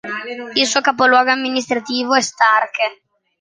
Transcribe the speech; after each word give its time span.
Il 0.55 0.65
suo 0.65 0.81
capoluogo 0.81 1.29
amministrativo 1.29 2.15
è 2.15 2.21
Starke. 2.21 3.01